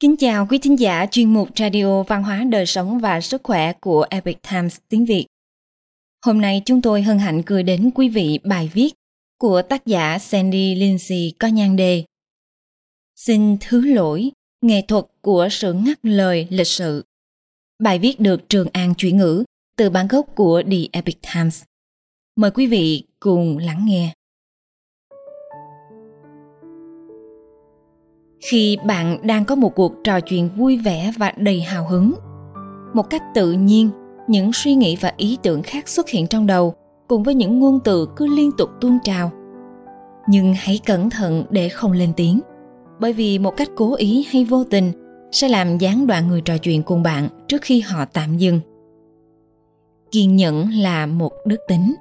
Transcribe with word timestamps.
Kính 0.00 0.16
chào 0.16 0.46
quý 0.50 0.58
thính 0.58 0.78
giả 0.78 1.06
chuyên 1.10 1.34
mục 1.34 1.48
Radio 1.56 2.02
Văn 2.02 2.22
hóa 2.22 2.44
Đời 2.44 2.66
sống 2.66 2.98
và 2.98 3.20
Sức 3.20 3.40
khỏe 3.44 3.72
của 3.72 4.06
Epic 4.10 4.38
Times 4.50 4.78
tiếng 4.88 5.04
Việt. 5.04 5.26
Hôm 6.26 6.40
nay 6.40 6.62
chúng 6.64 6.82
tôi 6.82 7.02
hân 7.02 7.18
hạnh 7.18 7.42
gửi 7.46 7.62
đến 7.62 7.90
quý 7.94 8.08
vị 8.08 8.38
bài 8.44 8.70
viết 8.74 8.94
của 9.38 9.62
tác 9.62 9.86
giả 9.86 10.18
Sandy 10.18 10.74
Lindsay 10.74 11.32
có 11.38 11.48
nhan 11.48 11.76
đề 11.76 12.04
Xin 13.16 13.56
thứ 13.60 13.94
lỗi, 13.94 14.30
nghệ 14.62 14.82
thuật 14.88 15.04
của 15.20 15.48
sự 15.50 15.72
ngắt 15.72 15.98
lời 16.02 16.46
lịch 16.50 16.66
sự. 16.66 17.04
Bài 17.78 17.98
viết 17.98 18.20
được 18.20 18.48
Trường 18.48 18.68
An 18.72 18.94
chuyển 18.94 19.16
ngữ 19.16 19.44
từ 19.76 19.90
bản 19.90 20.08
gốc 20.08 20.26
của 20.34 20.62
The 20.70 20.78
Epic 20.92 21.18
Times. 21.34 21.62
Mời 22.36 22.50
quý 22.50 22.66
vị 22.66 23.04
cùng 23.20 23.58
lắng 23.58 23.84
nghe. 23.86 24.12
Khi 28.50 28.76
bạn 28.86 29.18
đang 29.22 29.44
có 29.44 29.54
một 29.54 29.74
cuộc 29.74 29.92
trò 30.04 30.20
chuyện 30.20 30.48
vui 30.56 30.76
vẻ 30.76 31.12
và 31.18 31.32
đầy 31.36 31.60
hào 31.60 31.88
hứng. 31.88 32.12
Một 32.94 33.10
cách 33.10 33.22
tự 33.34 33.52
nhiên, 33.52 33.90
những 34.28 34.50
suy 34.52 34.74
nghĩ 34.74 34.96
và 35.00 35.12
ý 35.16 35.38
tưởng 35.42 35.62
khác 35.62 35.88
xuất 35.88 36.08
hiện 36.08 36.26
trong 36.26 36.46
đầu, 36.46 36.74
cùng 37.08 37.22
với 37.22 37.34
những 37.34 37.58
ngôn 37.58 37.80
từ 37.84 38.08
cứ 38.16 38.26
liên 38.26 38.50
tục 38.58 38.70
tuôn 38.80 38.98
trào. 39.04 39.30
Nhưng 40.28 40.54
hãy 40.56 40.80
cẩn 40.86 41.10
thận 41.10 41.44
để 41.50 41.68
không 41.68 41.92
lên 41.92 42.12
tiếng, 42.16 42.40
bởi 43.00 43.12
vì 43.12 43.38
một 43.38 43.56
cách 43.56 43.68
cố 43.76 43.94
ý 43.94 44.26
hay 44.30 44.44
vô 44.44 44.64
tình 44.64 44.92
sẽ 45.32 45.48
làm 45.48 45.78
gián 45.78 46.06
đoạn 46.06 46.28
người 46.28 46.40
trò 46.40 46.58
chuyện 46.58 46.82
cùng 46.82 47.02
bạn 47.02 47.28
trước 47.48 47.62
khi 47.62 47.80
họ 47.80 48.04
tạm 48.04 48.36
dừng. 48.36 48.60
Kiên 50.10 50.36
nhẫn 50.36 50.68
là 50.70 51.06
một 51.06 51.32
đức 51.46 51.60
tính. 51.68 51.94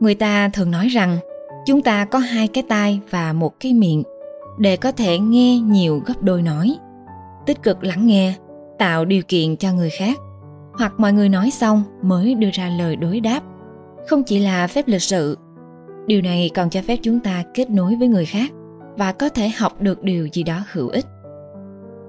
Người 0.00 0.14
ta 0.14 0.48
thường 0.48 0.70
nói 0.70 0.88
rằng, 0.88 1.18
chúng 1.66 1.82
ta 1.82 2.04
có 2.04 2.18
hai 2.18 2.48
cái 2.48 2.64
tai 2.68 3.00
và 3.10 3.32
một 3.32 3.60
cái 3.60 3.74
miệng 3.74 4.02
để 4.58 4.76
có 4.76 4.92
thể 4.92 5.18
nghe 5.18 5.58
nhiều 5.58 6.02
gấp 6.06 6.22
đôi 6.22 6.42
nói. 6.42 6.76
Tích 7.46 7.62
cực 7.62 7.84
lắng 7.84 8.06
nghe, 8.06 8.34
tạo 8.78 9.04
điều 9.04 9.22
kiện 9.28 9.56
cho 9.56 9.72
người 9.72 9.90
khác. 9.90 10.18
Hoặc 10.72 10.92
mọi 10.98 11.12
người 11.12 11.28
nói 11.28 11.50
xong 11.50 11.82
mới 12.02 12.34
đưa 12.34 12.50
ra 12.52 12.68
lời 12.78 12.96
đối 12.96 13.20
đáp. 13.20 13.40
Không 14.08 14.22
chỉ 14.22 14.38
là 14.38 14.66
phép 14.66 14.88
lịch 14.88 15.02
sự, 15.02 15.38
điều 16.06 16.22
này 16.22 16.50
còn 16.54 16.70
cho 16.70 16.82
phép 16.82 16.96
chúng 17.02 17.20
ta 17.20 17.44
kết 17.54 17.70
nối 17.70 17.96
với 17.96 18.08
người 18.08 18.24
khác 18.24 18.50
và 18.96 19.12
có 19.12 19.28
thể 19.28 19.48
học 19.48 19.82
được 19.82 20.02
điều 20.02 20.28
gì 20.32 20.42
đó 20.42 20.60
hữu 20.72 20.88
ích. 20.88 21.06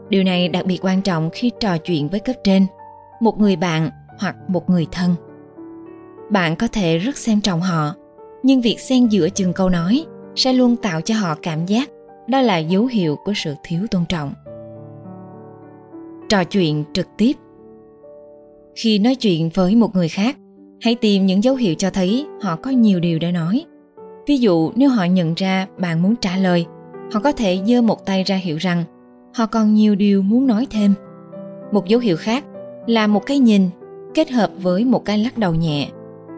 Điều 0.10 0.24
này 0.24 0.50
đặc 0.50 0.66
biệt 0.66 0.80
quan 0.82 1.02
trọng 1.02 1.30
khi 1.34 1.52
trò 1.60 1.78
chuyện 1.78 2.10
với 2.10 2.20
cấp 2.20 2.36
trên, 2.44 2.66
một 3.22 3.40
người 3.40 3.56
bạn 3.56 3.90
hoặc 4.20 4.36
một 4.48 4.70
người 4.70 4.88
thân. 4.92 5.16
Bạn 6.32 6.56
có 6.56 6.68
thể 6.68 6.98
rất 6.98 7.18
xem 7.18 7.42
trọng 7.42 7.62
họ, 7.62 7.94
nhưng 8.44 8.62
việc 8.62 8.80
xen 8.80 9.08
giữa 9.08 9.30
chừng 9.30 9.54
câu 9.54 9.70
nói 9.70 10.06
sẽ 10.36 10.54
luôn 10.54 10.76
tạo 10.76 11.02
cho 11.02 11.16
họ 11.16 11.36
cảm 11.42 11.66
giác 11.66 11.90
đó 12.28 12.42
là 12.42 12.58
dấu 12.58 12.86
hiệu 12.86 13.16
của 13.26 13.34
sự 13.36 13.56
thiếu 13.64 13.88
tôn 13.92 14.06
trọng. 14.10 14.34
Trò 16.30 16.44
chuyện 16.44 16.84
trực 16.94 17.08
tiếp. 17.18 17.34
Khi 18.76 19.00
nói 19.00 19.16
chuyện 19.16 19.50
với 19.54 19.76
một 19.76 19.96
người 19.96 20.10
khác, 20.10 20.38
hãy 20.82 20.96
tìm 20.96 21.26
những 21.26 21.44
dấu 21.44 21.56
hiệu 21.56 21.76
cho 21.78 21.90
thấy 21.90 22.28
họ 22.42 22.56
có 22.56 22.72
nhiều 22.72 23.00
điều 23.00 23.20
để 23.20 23.32
nói. 23.32 23.66
Ví 24.28 24.38
dụ, 24.38 24.72
nếu 24.76 24.90
họ 24.90 25.04
nhận 25.04 25.34
ra 25.34 25.68
bạn 25.78 26.02
muốn 26.02 26.16
trả 26.16 26.38
lời, 26.38 26.66
họ 27.14 27.20
có 27.20 27.32
thể 27.32 27.60
giơ 27.66 27.82
một 27.82 28.06
tay 28.06 28.24
ra 28.24 28.36
hiệu 28.36 28.58
rằng 28.58 28.84
họ 29.36 29.46
còn 29.46 29.74
nhiều 29.74 29.96
điều 29.96 30.22
muốn 30.22 30.48
nói 30.48 30.68
thêm. 30.70 30.94
Một 31.72 31.88
dấu 31.88 32.00
hiệu 32.00 32.18
khác 32.18 32.46
là 32.88 33.08
một 33.08 33.26
cái 33.26 33.40
nhìn 33.40 33.70
kết 34.14 34.32
hợp 34.32 34.52
với 34.62 34.86
một 34.86 35.06
cái 35.06 35.18
lắc 35.18 35.38
đầu 35.38 35.56
nhẹ. 35.56 35.90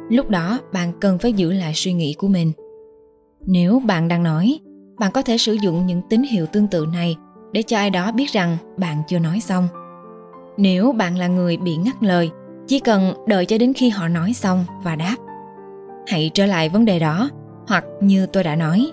Lúc 0.09 0.29
đó, 0.29 0.59
bạn 0.73 0.91
cần 1.01 1.17
phải 1.17 1.33
giữ 1.33 1.53
lại 1.53 1.71
suy 1.75 1.93
nghĩ 1.93 2.15
của 2.17 2.27
mình. 2.27 2.51
Nếu 3.45 3.79
bạn 3.79 4.07
đang 4.07 4.23
nói 4.23 4.59
bạn 4.99 5.11
có 5.11 5.21
thể 5.21 5.37
sử 5.37 5.53
dụng 5.53 5.85
những 5.85 6.01
tín 6.09 6.23
hiệu 6.23 6.45
tương 6.45 6.67
tự 6.67 6.85
này 6.93 7.15
để 7.51 7.61
cho 7.61 7.77
ai 7.77 7.89
đó 7.89 8.11
biết 8.11 8.31
rằng 8.31 8.57
bạn 8.77 9.03
chưa 9.07 9.19
nói 9.19 9.39
xong. 9.39 9.67
Nếu 10.57 10.91
bạn 10.91 11.17
là 11.17 11.27
người 11.27 11.57
bị 11.57 11.75
ngắt 11.75 12.03
lời, 12.03 12.29
chỉ 12.67 12.79
cần 12.79 13.13
đợi 13.27 13.45
cho 13.45 13.57
đến 13.57 13.73
khi 13.73 13.89
họ 13.89 14.07
nói 14.07 14.33
xong 14.33 14.65
và 14.83 14.95
đáp. 14.95 15.15
Hãy 16.07 16.31
trở 16.33 16.45
lại 16.45 16.69
vấn 16.69 16.85
đề 16.85 16.99
đó, 16.99 17.29
hoặc 17.67 17.83
như 18.01 18.25
tôi 18.25 18.43
đã 18.43 18.55
nói, 18.55 18.91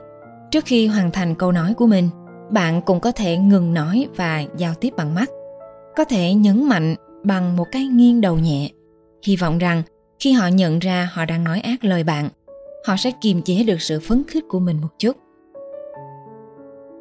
trước 0.51 0.65
khi 0.65 0.87
hoàn 0.87 1.11
thành 1.11 1.35
câu 1.35 1.53
nói 1.53 1.75
của 1.75 1.87
mình, 1.87 2.09
bạn 2.51 2.83
cũng 2.83 3.01
có 3.01 3.13
thể 3.13 3.37
ngừng 3.37 3.75
nói 3.75 4.09
và 4.17 4.45
giao 4.57 4.75
tiếp 4.75 4.91
bằng 4.97 5.15
mắt. 5.15 5.31
Có 5.97 6.05
thể 6.05 6.35
nhấn 6.35 6.69
mạnh 6.69 6.95
bằng 7.25 7.57
một 7.57 7.67
cái 7.73 7.87
nghiêng 7.87 8.21
đầu 8.21 8.39
nhẹ. 8.39 8.71
Hy 9.27 9.37
vọng 9.37 9.59
rằng 9.59 9.83
khi 10.19 10.33
họ 10.33 10.47
nhận 10.47 10.79
ra 10.79 11.09
họ 11.13 11.25
đang 11.25 11.45
nói 11.45 11.61
ác 11.61 11.85
lời 11.85 12.05
bạn, 12.05 12.29
họ 12.87 12.97
sẽ 12.97 13.11
kiềm 13.21 13.43
chế 13.43 13.65
được 13.65 13.83
sự 13.83 14.01
phấn 14.01 14.23
khích 14.29 14.45
của 14.49 14.61
mình 14.61 14.81
một 14.81 14.89
chút 14.99 15.17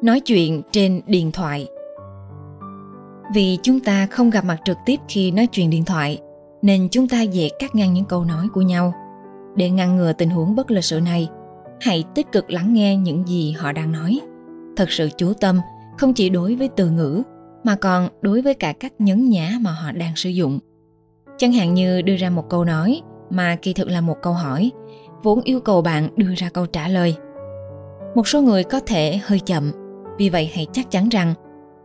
nói 0.04 0.20
chuyện 0.20 0.62
trên 0.72 1.00
điện 1.06 1.32
thoại. 1.32 1.66
Vì 3.34 3.58
chúng 3.62 3.80
ta 3.80 4.06
không 4.06 4.30
gặp 4.30 4.44
mặt 4.44 4.56
trực 4.64 4.76
tiếp 4.86 5.00
khi 5.08 5.30
nói 5.30 5.46
chuyện 5.46 5.70
điện 5.70 5.84
thoại, 5.84 6.18
nên 6.62 6.88
chúng 6.90 7.08
ta 7.08 7.22
dễ 7.22 7.48
cắt 7.58 7.74
ngang 7.74 7.92
những 7.92 8.04
câu 8.04 8.24
nói 8.24 8.48
của 8.52 8.60
nhau. 8.60 8.94
Để 9.56 9.70
ngăn 9.70 9.96
ngừa 9.96 10.12
tình 10.12 10.30
huống 10.30 10.54
bất 10.54 10.70
lịch 10.70 10.84
sự 10.84 11.00
này, 11.00 11.28
hãy 11.80 12.04
tích 12.14 12.32
cực 12.32 12.50
lắng 12.50 12.74
nghe 12.74 12.96
những 12.96 13.28
gì 13.28 13.52
họ 13.52 13.72
đang 13.72 13.92
nói. 13.92 14.20
Thật 14.76 14.90
sự 14.90 15.08
chú 15.16 15.32
tâm, 15.40 15.60
không 15.98 16.14
chỉ 16.14 16.28
đối 16.28 16.54
với 16.54 16.68
từ 16.76 16.90
ngữ, 16.90 17.22
mà 17.64 17.76
còn 17.76 18.08
đối 18.22 18.42
với 18.42 18.54
cả 18.54 18.72
cách 18.72 18.92
nhấn 18.98 19.28
nhá 19.28 19.50
mà 19.60 19.70
họ 19.70 19.92
đang 19.92 20.16
sử 20.16 20.30
dụng. 20.30 20.58
Chẳng 21.36 21.52
hạn 21.52 21.74
như 21.74 22.02
đưa 22.02 22.16
ra 22.16 22.30
một 22.30 22.48
câu 22.50 22.64
nói, 22.64 23.00
mà 23.30 23.56
kỳ 23.56 23.72
thực 23.72 23.88
là 23.88 24.00
một 24.00 24.16
câu 24.22 24.32
hỏi, 24.32 24.70
vốn 25.22 25.40
yêu 25.44 25.60
cầu 25.60 25.82
bạn 25.82 26.08
đưa 26.16 26.34
ra 26.36 26.48
câu 26.48 26.66
trả 26.66 26.88
lời. 26.88 27.16
Một 28.14 28.28
số 28.28 28.42
người 28.42 28.64
có 28.64 28.80
thể 28.80 29.20
hơi 29.24 29.40
chậm 29.40 29.83
vì 30.18 30.28
vậy 30.28 30.50
hãy 30.54 30.66
chắc 30.72 30.90
chắn 30.90 31.08
rằng, 31.08 31.34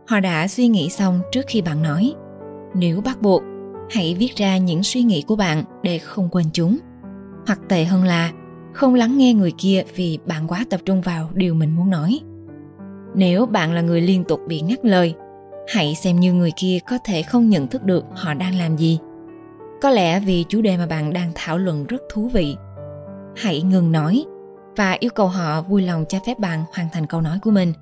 họ 0.08 0.20
đã 0.20 0.48
suy 0.48 0.68
nghĩ 0.68 0.90
xong 0.90 1.20
trước 1.32 1.42
khi 1.46 1.62
bạn 1.62 1.82
nói. 1.82 2.14
Nếu 2.74 3.00
bắt 3.00 3.22
buộc, 3.22 3.42
hãy 3.90 4.16
viết 4.18 4.36
ra 4.36 4.58
những 4.58 4.82
suy 4.82 5.02
nghĩ 5.02 5.22
của 5.22 5.36
bạn 5.36 5.64
để 5.82 5.98
không 5.98 6.28
quên 6.28 6.46
chúng. 6.52 6.78
Hoặc 7.46 7.60
tệ 7.68 7.84
hơn 7.84 8.04
là, 8.04 8.32
không 8.72 8.94
lắng 8.94 9.18
nghe 9.18 9.34
người 9.34 9.52
kia 9.58 9.82
vì 9.94 10.18
bạn 10.26 10.48
quá 10.48 10.64
tập 10.70 10.80
trung 10.84 11.00
vào 11.00 11.30
điều 11.34 11.54
mình 11.54 11.76
muốn 11.76 11.90
nói. 11.90 12.20
Nếu 13.14 13.46
bạn 13.46 13.72
là 13.72 13.80
người 13.80 14.00
liên 14.00 14.24
tục 14.24 14.40
bị 14.48 14.60
ngắt 14.60 14.84
lời, 14.84 15.14
hãy 15.68 15.94
xem 15.94 16.20
như 16.20 16.32
người 16.32 16.52
kia 16.56 16.78
có 16.88 16.98
thể 17.04 17.22
không 17.22 17.48
nhận 17.48 17.66
thức 17.66 17.82
được 17.82 18.04
họ 18.14 18.34
đang 18.34 18.54
làm 18.54 18.76
gì. 18.76 18.98
Có 19.82 19.90
lẽ 19.90 20.20
vì 20.20 20.44
chủ 20.48 20.62
đề 20.62 20.76
mà 20.76 20.86
bạn 20.86 21.12
đang 21.12 21.32
thảo 21.34 21.58
luận 21.58 21.86
rất 21.86 22.02
thú 22.12 22.28
vị. 22.32 22.56
Hãy 23.36 23.62
ngừng 23.62 23.92
nói 23.92 24.24
và 24.76 24.96
yêu 25.00 25.10
cầu 25.14 25.26
họ 25.26 25.62
vui 25.62 25.82
lòng 25.82 26.04
cho 26.08 26.18
phép 26.26 26.38
bạn 26.38 26.64
hoàn 26.74 26.88
thành 26.92 27.06
câu 27.06 27.20
nói 27.20 27.38
của 27.42 27.50
mình 27.50 27.72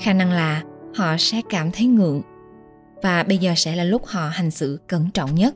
khả 0.00 0.12
năng 0.12 0.30
là 0.30 0.62
họ 0.96 1.16
sẽ 1.18 1.40
cảm 1.50 1.70
thấy 1.70 1.86
ngượng. 1.86 2.22
Và 3.02 3.22
bây 3.22 3.38
giờ 3.38 3.52
sẽ 3.56 3.76
là 3.76 3.84
lúc 3.84 4.06
họ 4.06 4.28
hành 4.28 4.50
xử 4.50 4.80
cẩn 4.88 5.10
trọng 5.10 5.34
nhất. 5.34 5.54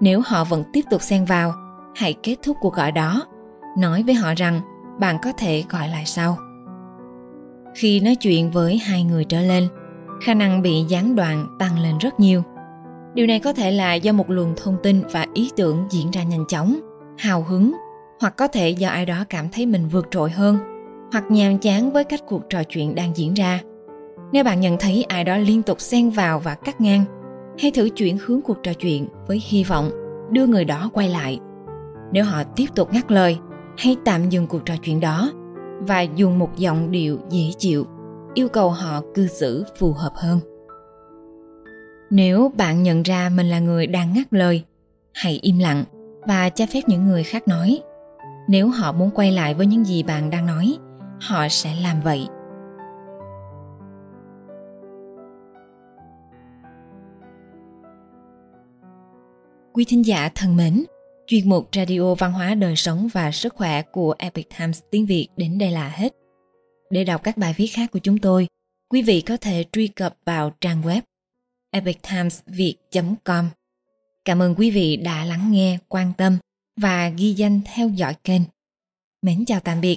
Nếu 0.00 0.22
họ 0.26 0.44
vẫn 0.44 0.64
tiếp 0.72 0.84
tục 0.90 1.02
xen 1.02 1.24
vào, 1.24 1.52
hãy 1.94 2.14
kết 2.22 2.36
thúc 2.42 2.56
cuộc 2.60 2.74
gọi 2.74 2.92
đó. 2.92 3.26
Nói 3.78 4.02
với 4.02 4.14
họ 4.14 4.34
rằng 4.36 4.60
bạn 5.00 5.16
có 5.22 5.32
thể 5.32 5.64
gọi 5.68 5.88
lại 5.88 6.02
sau. 6.06 6.38
Khi 7.74 8.00
nói 8.00 8.14
chuyện 8.14 8.50
với 8.50 8.78
hai 8.78 9.04
người 9.04 9.24
trở 9.24 9.40
lên, 9.40 9.68
khả 10.22 10.34
năng 10.34 10.62
bị 10.62 10.84
gián 10.88 11.16
đoạn 11.16 11.56
tăng 11.58 11.78
lên 11.78 11.98
rất 11.98 12.20
nhiều. 12.20 12.42
Điều 13.14 13.26
này 13.26 13.40
có 13.40 13.52
thể 13.52 13.70
là 13.70 13.94
do 13.94 14.12
một 14.12 14.30
luồng 14.30 14.54
thông 14.56 14.76
tin 14.82 15.02
và 15.12 15.26
ý 15.34 15.50
tưởng 15.56 15.86
diễn 15.90 16.10
ra 16.10 16.22
nhanh 16.22 16.44
chóng, 16.48 16.80
hào 17.18 17.42
hứng, 17.42 17.76
hoặc 18.20 18.36
có 18.36 18.48
thể 18.48 18.70
do 18.70 18.88
ai 18.88 19.06
đó 19.06 19.24
cảm 19.28 19.48
thấy 19.52 19.66
mình 19.66 19.88
vượt 19.88 20.06
trội 20.10 20.30
hơn 20.30 20.58
hoặc 21.12 21.24
nhàm 21.30 21.58
chán 21.58 21.92
với 21.92 22.04
cách 22.04 22.20
cuộc 22.26 22.42
trò 22.50 22.62
chuyện 22.64 22.94
đang 22.94 23.16
diễn 23.16 23.34
ra. 23.34 23.60
Nếu 24.32 24.44
bạn 24.44 24.60
nhận 24.60 24.76
thấy 24.80 25.04
ai 25.08 25.24
đó 25.24 25.36
liên 25.36 25.62
tục 25.62 25.80
xen 25.80 26.10
vào 26.10 26.38
và 26.38 26.54
cắt 26.54 26.80
ngang, 26.80 27.04
hãy 27.58 27.70
thử 27.70 27.88
chuyển 27.88 28.18
hướng 28.26 28.42
cuộc 28.42 28.62
trò 28.62 28.72
chuyện 28.72 29.08
với 29.26 29.42
hy 29.46 29.64
vọng 29.64 29.90
đưa 30.30 30.46
người 30.46 30.64
đó 30.64 30.90
quay 30.92 31.08
lại. 31.08 31.40
Nếu 32.12 32.24
họ 32.24 32.42
tiếp 32.56 32.66
tục 32.74 32.92
ngắt 32.92 33.10
lời, 33.10 33.38
hãy 33.78 33.96
tạm 34.04 34.28
dừng 34.28 34.46
cuộc 34.46 34.64
trò 34.64 34.74
chuyện 34.82 35.00
đó 35.00 35.32
và 35.80 36.00
dùng 36.00 36.38
một 36.38 36.56
giọng 36.56 36.90
điệu 36.90 37.18
dễ 37.30 37.52
chịu, 37.58 37.86
yêu 38.34 38.48
cầu 38.48 38.70
họ 38.70 39.02
cư 39.14 39.26
xử 39.26 39.64
phù 39.78 39.92
hợp 39.92 40.12
hơn. 40.14 40.40
Nếu 42.10 42.52
bạn 42.56 42.82
nhận 42.82 43.02
ra 43.02 43.30
mình 43.36 43.46
là 43.46 43.58
người 43.58 43.86
đang 43.86 44.12
ngắt 44.12 44.26
lời, 44.30 44.64
hãy 45.14 45.38
im 45.42 45.58
lặng 45.58 45.84
và 46.26 46.48
cho 46.48 46.66
phép 46.66 46.80
những 46.86 47.04
người 47.04 47.24
khác 47.24 47.48
nói. 47.48 47.80
Nếu 48.48 48.68
họ 48.68 48.92
muốn 48.92 49.10
quay 49.10 49.32
lại 49.32 49.54
với 49.54 49.66
những 49.66 49.84
gì 49.84 50.02
bạn 50.02 50.30
đang 50.30 50.46
nói 50.46 50.76
họ 51.20 51.48
sẽ 51.48 51.74
làm 51.74 52.00
vậy 52.00 52.26
Quý 59.76 59.84
thính 59.84 60.06
giả 60.06 60.28
thân 60.34 60.56
mến, 60.56 60.84
chuyên 61.26 61.48
mục 61.48 61.68
Radio 61.76 62.14
Văn 62.14 62.32
hóa 62.32 62.54
Đời 62.54 62.76
sống 62.76 63.08
và 63.12 63.32
Sức 63.32 63.54
khỏe 63.54 63.82
của 63.82 64.14
Epic 64.18 64.48
Times 64.58 64.80
tiếng 64.90 65.06
Việt 65.06 65.28
đến 65.36 65.58
đây 65.58 65.70
là 65.70 65.88
hết. 65.88 66.12
Để 66.90 67.04
đọc 67.04 67.20
các 67.24 67.36
bài 67.36 67.54
viết 67.56 67.66
khác 67.66 67.90
của 67.92 67.98
chúng 67.98 68.18
tôi, 68.18 68.46
quý 68.88 69.02
vị 69.02 69.20
có 69.20 69.36
thể 69.36 69.64
truy 69.72 69.88
cập 69.88 70.16
vào 70.24 70.52
trang 70.60 70.82
web 70.82 71.00
epictimesviet.com. 71.70 73.48
Cảm 74.24 74.42
ơn 74.42 74.54
quý 74.54 74.70
vị 74.70 74.96
đã 74.96 75.24
lắng 75.24 75.52
nghe, 75.52 75.78
quan 75.88 76.12
tâm 76.18 76.38
và 76.80 77.08
ghi 77.08 77.32
danh 77.32 77.60
theo 77.74 77.88
dõi 77.88 78.14
kênh. 78.24 78.42
Mến 79.22 79.44
chào 79.44 79.60
tạm 79.60 79.80
biệt 79.80 79.96